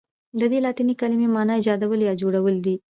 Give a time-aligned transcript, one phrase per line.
[0.39, 2.75] ددې لاتیني کلمې معنی ایجادول یا جوړول دي.